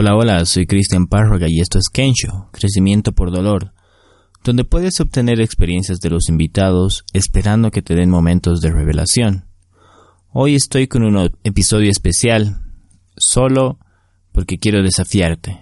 [0.00, 3.72] Hola, hola, soy Cristian Párraga y esto es Kensho, Crecimiento por Dolor,
[4.44, 9.46] donde puedes obtener experiencias de los invitados esperando que te den momentos de revelación.
[10.30, 12.60] Hoy estoy con un episodio especial,
[13.16, 13.80] solo
[14.30, 15.58] porque quiero desafiarte.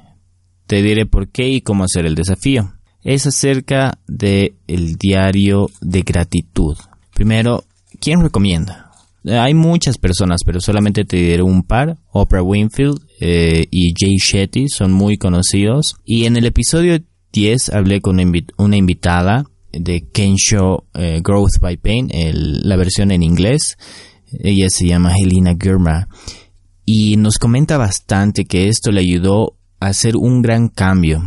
[0.67, 2.75] Te diré por qué y cómo hacer el desafío.
[3.03, 6.77] Es acerca de el diario de gratitud.
[7.15, 7.65] Primero,
[8.01, 8.86] ¿quién recomienda?
[9.27, 11.99] Hay muchas personas, pero solamente te diré un par.
[12.13, 15.97] Oprah Winfield eh, y Jay Shetty son muy conocidos.
[16.05, 16.99] Y en el episodio
[17.33, 18.21] 10 hablé con
[18.59, 23.77] una, invitada de Kensho eh, Growth by Pain, la versión en inglés.
[24.41, 26.09] Ella se llama Helena Girma.
[26.85, 31.21] Y nos comenta bastante que esto le ayudó a hacer un gran cambio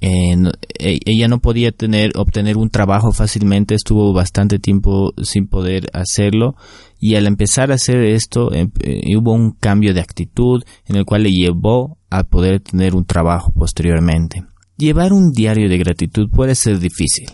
[0.00, 0.34] eh,
[0.78, 6.56] ella no podía tener, obtener un trabajo fácilmente, estuvo bastante tiempo sin poder hacerlo
[7.00, 11.06] y al empezar a hacer esto em, eh, hubo un cambio de actitud en el
[11.06, 14.44] cual le llevó a poder tener un trabajo posteriormente.
[14.76, 17.28] Llevar un diario de gratitud puede ser difícil.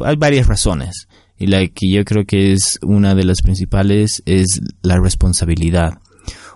[0.00, 1.08] Hay varias razones
[1.38, 5.94] y la que yo creo que es una de las principales es la responsabilidad.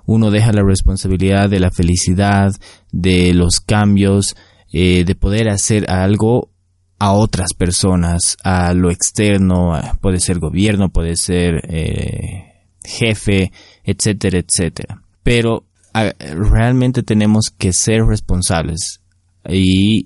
[0.06, 2.50] Uno deja la responsabilidad de la felicidad,
[2.91, 4.34] de los cambios,
[4.72, 6.50] eh, de poder hacer algo
[6.98, 12.49] a otras personas, a lo externo, puede ser gobierno, puede ser eh,
[12.84, 13.53] jefe,
[13.84, 15.03] etcétera, etcétera.
[15.23, 19.00] Pero realmente tenemos que ser responsables
[19.48, 20.05] y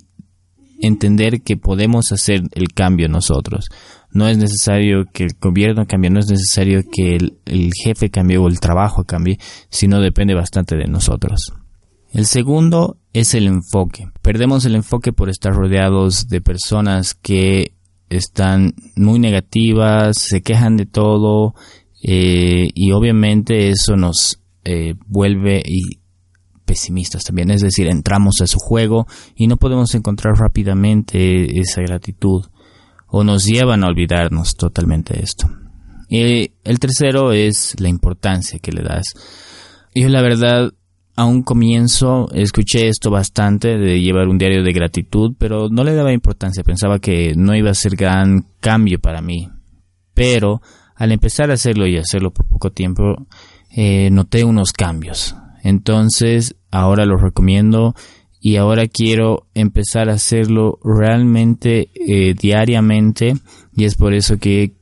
[0.80, 3.68] entender que podemos hacer el cambio nosotros.
[4.12, 8.46] No es necesario que el gobierno cambie, no es necesario que el, jefe cambie o
[8.46, 9.38] el trabajo cambie,
[9.70, 11.52] sino depende bastante de nosotros.
[12.12, 14.08] El segundo es el enfoque.
[14.22, 17.72] Perdemos el enfoque por estar rodeados de personas que
[18.08, 21.54] están muy negativas, se quejan de todo
[22.06, 25.62] eh, y obviamente eso nos eh, vuelve
[26.66, 32.44] pesimistas también, es decir, entramos a su juego y no podemos encontrar rápidamente esa gratitud
[33.08, 35.48] o nos llevan a olvidarnos totalmente de esto.
[36.10, 39.06] Y el tercero es la importancia que le das.
[39.94, 40.72] Yo la verdad
[41.16, 45.94] a un comienzo escuché esto bastante de llevar un diario de gratitud, pero no le
[45.94, 49.48] daba importancia, pensaba que no iba a ser gran cambio para mí.
[50.12, 50.60] Pero
[50.94, 53.26] al empezar a hacerlo y hacerlo por poco tiempo,
[53.70, 55.36] eh, noté unos cambios.
[55.62, 57.94] Entonces ahora lo recomiendo
[58.40, 63.34] y ahora quiero empezar a hacerlo realmente eh, diariamente
[63.74, 64.74] y es por eso que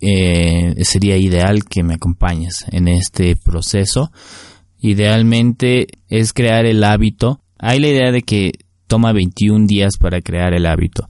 [0.00, 4.10] eh, sería ideal que me acompañes en este proceso
[4.80, 7.42] Idealmente es crear el hábito.
[7.58, 8.52] Hay la idea de que
[8.86, 11.06] toma 21 días para crear el hábito.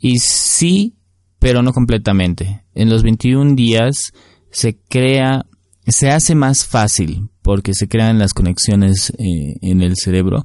[0.00, 0.96] Y sí,
[1.42, 2.62] pero no completamente.
[2.72, 4.12] En los 21 días
[4.52, 5.44] se crea,
[5.84, 10.44] se hace más fácil porque se crean las conexiones eh, en el cerebro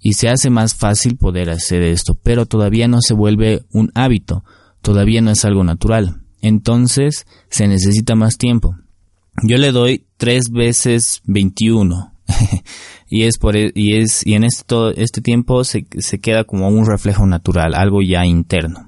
[0.00, 4.44] y se hace más fácil poder hacer esto, pero todavía no se vuelve un hábito,
[4.80, 6.22] todavía no es algo natural.
[6.40, 8.76] Entonces se necesita más tiempo.
[9.42, 12.14] Yo le doy tres veces 21.
[13.08, 16.68] y es por e, y es y en esto este tiempo se, se queda como
[16.68, 18.87] un reflejo natural, algo ya interno.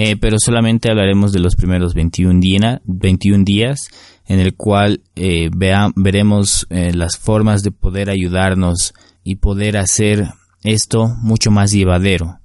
[0.00, 3.88] Eh, pero solamente hablaremos de los primeros 21, 21 días
[4.28, 8.94] en el cual eh, veremos eh, las formas de poder ayudarnos
[9.24, 10.28] y poder hacer
[10.62, 12.38] esto mucho más llevadero.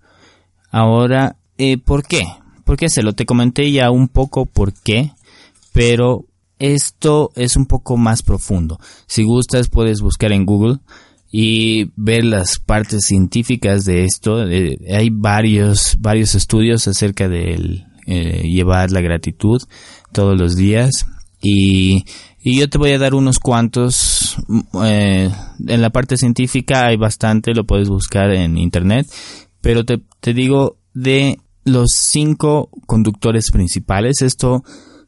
[0.72, 1.36] Ahora,
[1.86, 2.24] ¿por qué?
[2.66, 5.12] ¿Por qué se lo te comenté ya un poco por qué,
[5.74, 6.26] pero
[6.58, 8.80] esto es un poco más profundo.
[9.06, 10.80] Si gustas puedes buscar en Google
[11.36, 14.44] y ver las partes científicas de esto.
[14.44, 19.60] hay varios, varios estudios acerca de eh, llevar la gratitud
[20.12, 21.08] todos los días
[21.42, 22.06] y,
[22.46, 24.38] yo te voy a dar unos cuantos.
[24.84, 25.32] Eh,
[25.68, 29.08] en la parte científica hay bastante, lo puedes buscar en internet,
[29.60, 34.22] pero te, te digo de los cinco conductores principales.
[34.22, 34.64] Esto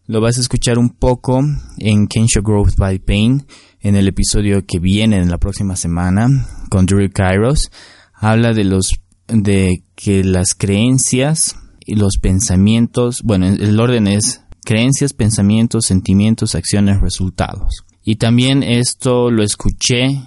[0.08, 1.42] lo vas a escuchar un poco
[1.78, 3.46] en Kensho Growth by Pain
[3.86, 6.28] en el episodio que viene en la próxima semana
[6.72, 7.70] con Drew Kairos.
[8.16, 8.96] Habla de los
[9.28, 11.56] de que las creencias
[11.86, 17.86] y los pensamientos, bueno, el orden es creencias, pensamientos, sentimientos, acciones, resultados.
[18.04, 20.20] Y también esto lo escuché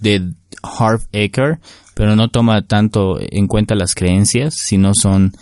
[0.00, 0.32] de
[0.64, 1.60] Harv Eker,
[1.94, 5.32] pero no toma tanto en cuenta las creencias, sino son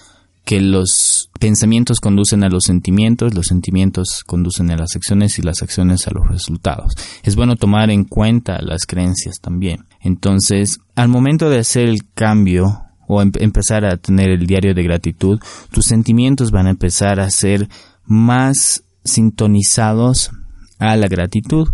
[0.44, 5.62] que los pensamientos conducen a los sentimientos, los sentimientos conducen a las acciones y las
[5.62, 6.94] acciones a los resultados.
[7.22, 9.86] Es bueno tomar en cuenta las creencias también.
[10.00, 14.82] Entonces, al momento de hacer el cambio o em-, empezar a tener el diario de
[14.82, 17.68] gratitud, tus sentimientos van a empezar a ser
[18.04, 20.30] más sintonizados
[20.78, 21.68] a la gratitud,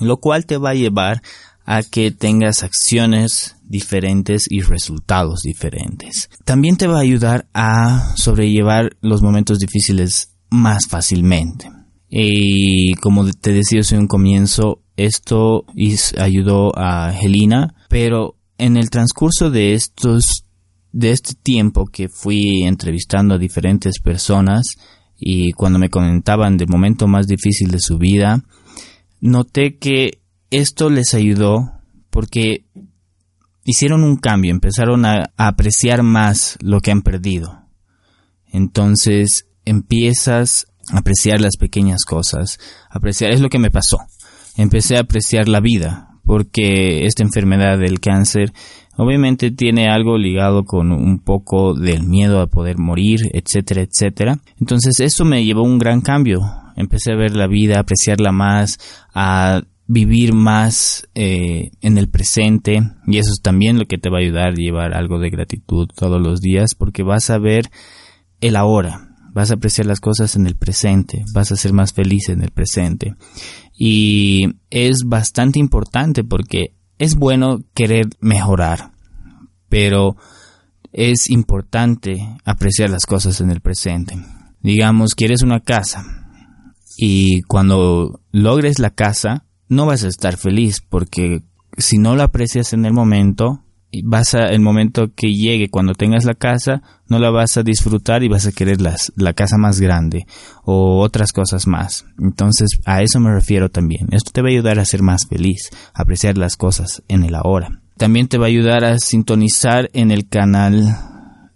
[0.00, 1.22] lo cual te va a llevar
[1.70, 6.30] a que tengas acciones diferentes y resultados diferentes.
[6.46, 11.70] También te va a ayudar a sobrellevar los momentos difíciles más fácilmente.
[12.08, 15.66] Y como te decía en un comienzo, esto
[16.16, 20.44] ayudó a Helena, pero en el transcurso de estos
[20.92, 24.64] de este tiempo que fui entrevistando a diferentes personas
[25.18, 28.42] y cuando me comentaban del momento más difícil de su vida,
[29.20, 30.17] noté que
[30.50, 31.72] esto les ayudó
[32.10, 32.64] porque
[33.64, 37.66] hicieron un cambio, empezaron a, apreciar más lo que han perdido.
[38.50, 42.58] Entonces empiezas a apreciar las pequeñas cosas,
[42.90, 43.98] apreciar, es lo que me pasó.
[44.56, 48.52] Empecé a apreciar la vida, porque esta enfermedad del cáncer
[48.96, 54.40] obviamente tiene algo ligado con un poco del miedo a poder morir, etcétera, etcétera.
[54.58, 56.40] Entonces eso me llevó a un gran cambio.
[56.76, 58.78] Empecé a ver la vida, a apreciarla más,
[59.14, 64.18] a vivir más eh, en el presente y eso es también lo que te va
[64.18, 67.70] a ayudar a llevar algo de gratitud todos los días porque vas a ver
[68.42, 72.28] el ahora, vas a apreciar las cosas en el presente, vas a ser más feliz
[72.28, 73.14] en el presente
[73.78, 78.92] y es bastante importante porque es bueno querer mejorar,
[79.70, 80.16] pero
[80.92, 84.16] es importante apreciar las cosas en el presente.
[84.60, 86.04] Digamos, quieres una casa
[86.98, 91.42] y cuando logres la casa, no vas a estar feliz porque
[91.76, 93.62] si no la aprecias en el momento,
[94.04, 98.22] vas a, el momento que llegue cuando tengas la casa, no la vas a disfrutar
[98.22, 100.26] y vas a querer la casa más grande
[100.64, 102.04] o otras cosas más.
[102.18, 104.08] Entonces, a eso me refiero también.
[104.12, 107.34] Esto te va a ayudar a ser más feliz, a apreciar las cosas en el
[107.34, 107.80] ahora.
[107.96, 110.96] También te va a ayudar a sintonizar en el canal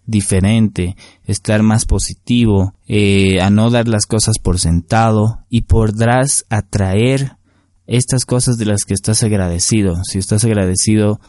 [0.07, 7.37] diferente, estar más positivo, eh, a no dar las cosas por sentado y podrás atraer
[7.87, 9.97] estas cosas de las que estás agradecido.
[10.05, 11.21] Si estás agradecido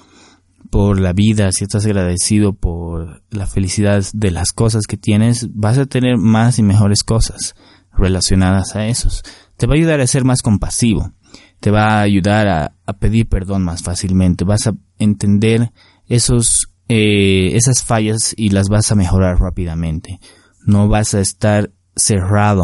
[0.70, 5.78] por la vida, si estás agradecido por la felicidad de las cosas que tienes, vas
[5.78, 7.56] a tener más y mejores cosas
[7.96, 9.24] relacionadas a esos.
[9.58, 11.12] Te va a ayudar a ser más compasivo,
[11.60, 15.72] te va a ayudar a, pedir perdón más fácilmente, vas a entender
[16.08, 20.20] esos, eh, esas fallas y las vas a mejorar rápidamente.
[20.66, 22.64] No vas a estar cerrado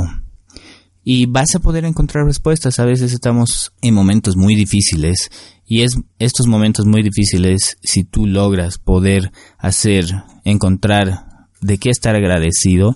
[1.11, 2.77] y vas a poder encontrar respuestas.
[2.77, 5.31] A veces estamos en momentos muy difíciles
[5.65, 10.05] y es estos momentos muy difíciles si tú logras poder hacer,
[10.43, 12.95] encontrar de qué estar agradecido,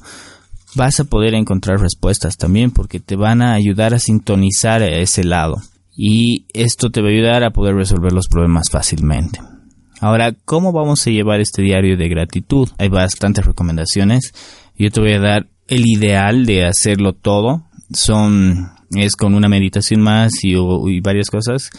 [0.76, 5.64] vas a poder encontrar respuestas también porque te van a ayudar a sintonizar ese lado
[5.98, 9.40] y esto te va a ayudar a poder resolver los problemas fácilmente.
[10.02, 12.70] Ahora, ¿cómo vamos a llevar este diario de gratitud?
[12.78, 14.34] Hay bastantes recomendaciones.
[14.78, 20.02] Yo te voy a dar el ideal de hacerlo todo son es con una meditación
[20.02, 20.56] más y,
[21.02, 21.70] varias cosas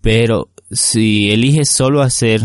[0.00, 2.42] pero si eliges solo hacer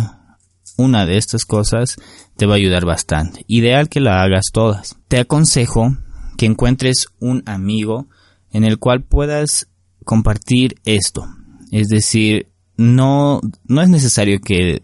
[0.78, 1.98] una de estas cosas
[2.36, 3.46] te va a ayudar bastante.
[3.48, 4.98] Ideal que la hagas todas.
[5.08, 5.98] Te aconsejo
[6.38, 8.08] que encuentres un amigo
[8.52, 9.68] en el cual puedas
[10.04, 11.28] compartir esto.
[11.72, 14.82] Es decir no no es necesario que,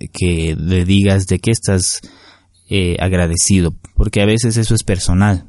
[0.57, 2.01] le digas de qué estás
[2.69, 5.48] eh, agradecido porque a veces eso es personal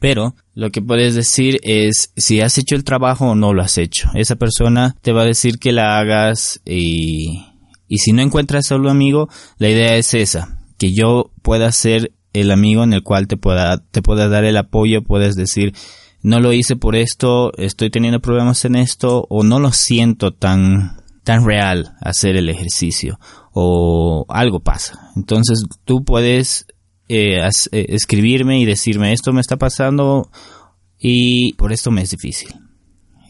[0.00, 3.78] pero lo que puedes decir es si has hecho el trabajo o no lo has
[3.78, 4.10] hecho.
[4.14, 7.46] Esa persona te va a decir que la hagas y,
[7.86, 12.50] y si no encuentras solo amigo, la idea es esa, que yo pueda ser el
[12.50, 15.74] amigo en el cual te pueda, te pueda dar el apoyo, puedes decir,
[16.22, 20.98] no lo hice por esto, estoy teniendo problemas en esto, o no lo siento tan,
[21.24, 23.18] tan real hacer el ejercicio,
[23.52, 25.10] o algo pasa.
[25.16, 26.66] Entonces tú puedes
[27.12, 27.40] eh,
[27.72, 30.30] eh, escribirme y decirme esto me está pasando
[30.96, 32.54] y por esto me es difícil.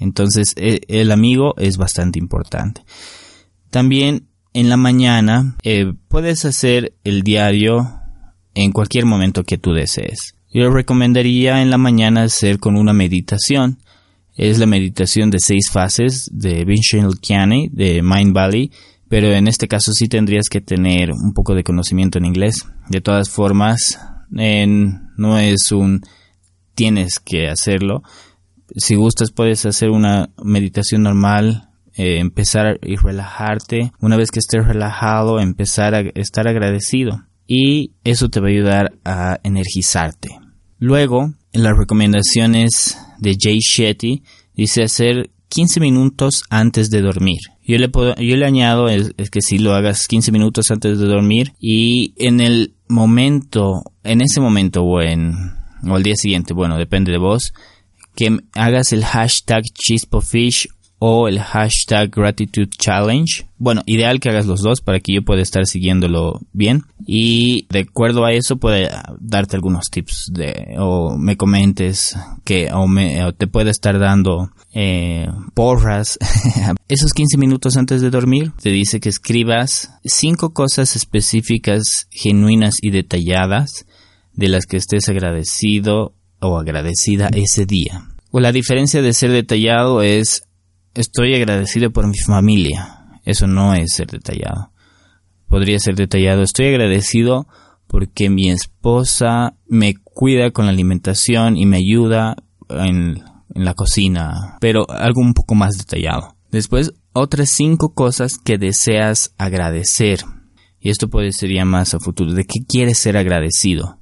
[0.00, 2.82] Entonces eh, el amigo es bastante importante.
[3.70, 5.56] También en la mañana
[6.08, 7.90] puedes hacer el diario
[8.54, 10.34] en cualquier momento que tú desees.
[10.52, 13.78] Yo recomendaría en la mañana hacer con una meditación.
[14.36, 18.72] Es la meditación de seis fases de Vincent Kiani de Mind Valley
[19.10, 22.64] pero en este caso sí tendrías que tener un poco de conocimiento en inglés.
[22.88, 23.98] De todas formas,
[24.30, 26.02] no es un
[26.76, 28.04] tienes que hacerlo.
[28.76, 33.90] Si gustas puedes hacer una meditación normal, eh, empezar y relajarte.
[34.00, 37.24] Una vez que estés relajado, empezar a estar agradecido.
[37.48, 40.28] Y eso te va a ayudar a energizarte.
[40.78, 44.22] Luego, en las recomendaciones de Jay Shetty,
[44.54, 47.40] dice hacer 15 minutos antes de dormir.
[47.66, 51.06] Yo le, puedo, yo le añado es, que si lo hagas 15 minutos antes de
[51.06, 55.34] dormir y en el momento, en ese momento o en
[55.82, 57.52] o al día siguiente, bueno, depende de vos,
[58.14, 60.68] que hagas el hashtag chispofish
[61.02, 63.46] o el hashtag gratitude challenge.
[63.58, 66.84] Bueno, ideal que hagas los dos para que yo pueda estar siguiéndolo bien.
[67.06, 72.86] Y de acuerdo a eso puede darte algunos tips de, o me comentes que, o,
[72.86, 76.18] me, te puede estar dando eh, porras.
[76.88, 82.90] Esos 15 minutos antes de dormir te dice que escribas cinco cosas específicas, genuinas y
[82.90, 83.86] detalladas
[84.34, 88.04] de las que estés agradecido o agradecida ese día.
[88.32, 90.42] O la diferencia de ser detallado es
[90.94, 93.20] estoy agradecido por mi familia.
[93.24, 94.72] Eso no es ser detallado.
[95.48, 96.42] Podría ser detallado.
[96.42, 97.46] Estoy agradecido
[97.86, 102.36] porque mi esposa me cuida con la alimentación y me ayuda
[102.68, 104.58] en, la cocina.
[104.60, 106.36] Pero algo un poco más detallado.
[106.52, 110.20] Después, otras cinco cosas que deseas agradecer.
[110.78, 112.32] Y esto puede ser ya más a futuro.
[112.32, 113.98] ¿De qué quieres ser agradecido?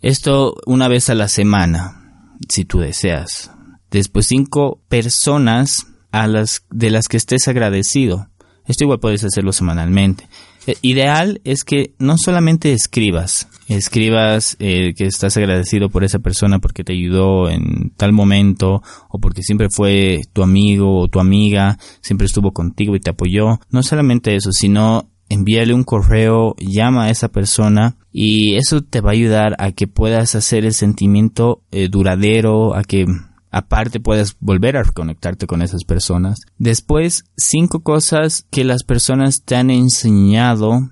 [0.00, 3.50] Esto una vez a la semana, si tú deseas.
[3.90, 8.28] Después cinco personas a las de las que estés agradecido.
[8.66, 10.28] Esto igual puedes hacerlo semanalmente.
[10.66, 16.60] Eh, ideal es que no solamente escribas, escribas eh, que estás agradecido por esa persona
[16.60, 21.78] porque te ayudó en tal momento o porque siempre fue tu amigo o tu amiga,
[22.00, 23.58] siempre estuvo contigo y te apoyó.
[23.70, 29.10] No solamente eso, sino envíale un correo, llama a esa persona y eso te va
[29.10, 33.06] a ayudar a que puedas hacer el sentimiento eh, duradero, a que
[33.54, 36.40] Aparte puedes volver a reconectarte con esas personas.
[36.56, 40.90] Después, cinco cosas que las personas te han enseñado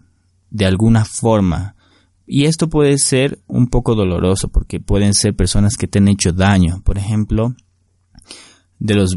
[0.50, 1.74] de alguna forma.
[2.26, 6.32] Y esto puede ser un poco doloroso porque pueden ser personas que te han hecho
[6.34, 6.82] daño.
[6.84, 7.54] Por ejemplo,
[8.78, 9.16] de los,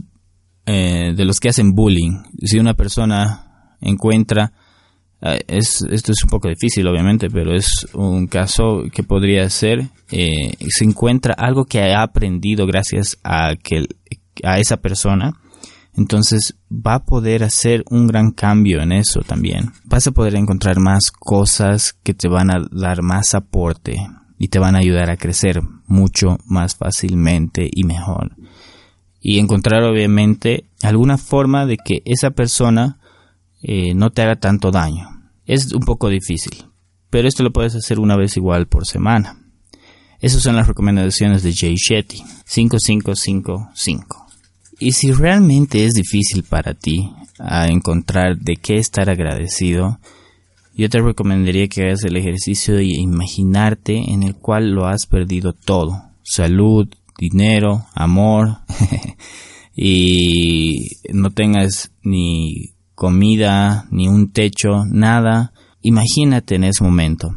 [0.65, 2.23] eh, de los que hacen bullying.
[2.45, 4.53] Si una persona encuentra
[5.47, 10.55] es, esto es un poco difícil, obviamente, pero es un caso que podría ser, eh,
[10.67, 13.85] se encuentra algo que ha aprendido gracias a, que,
[14.43, 15.39] a esa persona,
[15.95, 19.71] entonces va a poder hacer un gran cambio en eso también.
[19.85, 23.95] Vas a poder encontrar más cosas que te van a dar más aporte
[24.37, 28.35] y te van a ayudar a crecer mucho más fácilmente y mejor.
[29.21, 32.97] Y encontrar obviamente alguna forma de que esa persona
[33.61, 35.12] eh, no te haga tanto daño.
[35.45, 36.65] Es un poco difícil,
[37.09, 39.39] pero esto lo puedes hacer una vez igual por semana.
[40.19, 42.23] Esas son las recomendaciones de Jay Shetty.
[42.45, 44.27] 5555.
[44.79, 49.99] Y si realmente es difícil para ti a encontrar de qué estar agradecido,
[50.75, 55.53] yo te recomendaría que hagas el ejercicio de imaginarte en el cual lo has perdido
[55.53, 56.01] todo.
[56.23, 58.59] Salud, dinero, amor,
[59.75, 65.53] y no tengas ni comida, ni un techo, nada.
[65.81, 67.35] Imagínate en ese momento.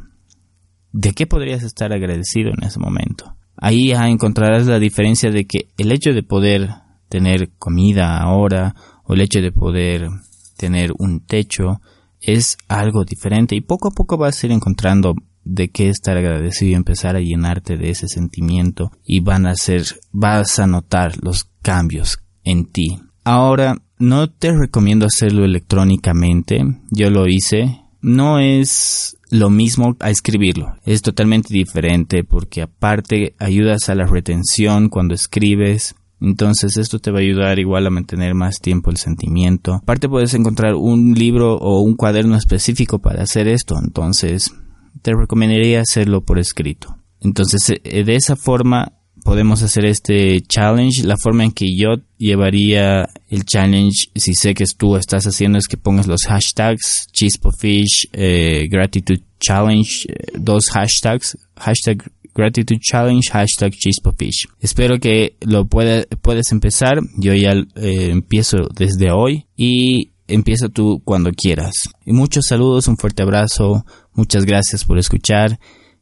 [0.92, 3.36] ¿De qué podrías estar agradecido en ese momento?
[3.56, 6.70] Ahí encontrarás la diferencia de que el hecho de poder
[7.08, 10.08] tener comida ahora o el hecho de poder
[10.56, 11.80] tener un techo
[12.20, 16.72] es algo diferente y poco a poco vas a ir encontrando de qué estar agradecido
[16.72, 21.44] y empezar a llenarte de ese sentimiento y van a ser, vas a notar los
[21.62, 22.98] cambios en ti.
[23.22, 26.62] Ahora, no te recomiendo hacerlo electrónicamente.
[26.90, 27.80] Yo lo hice.
[28.02, 30.76] No es lo mismo a escribirlo.
[30.84, 35.94] Es totalmente diferente porque aparte ayudas a la retención cuando escribes.
[36.20, 39.74] Entonces esto te va a ayudar igual a mantener más tiempo el sentimiento.
[39.74, 43.76] Aparte puedes encontrar un libro o un cuaderno específico para hacer esto.
[43.82, 44.54] Entonces
[45.02, 46.96] te recomendaría hacerlo por escrito.
[47.20, 48.92] Entonces eh, de esa forma
[49.26, 51.02] podemos hacer este challenge.
[51.02, 55.66] La forma en que yo llevaría el challenge, si sé que tú estás haciendo, es
[55.66, 63.72] que pongas los hashtags Chispofish, eh, Gratitude Challenge, eh, dos hashtags, hashtag Gratitude Challenge, hashtag
[63.72, 64.46] Chispofish.
[64.60, 67.00] Espero que lo puedas puedes empezar.
[67.18, 71.74] Yo ya eh, empiezo desde hoy y empieza tú cuando quieras.
[72.04, 75.58] Muchos saludos, un fuerte abrazo, muchas gracias por escuchar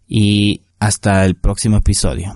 [0.07, 2.35] y hasta el próximo episodio.